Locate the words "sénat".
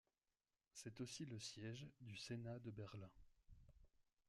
2.17-2.57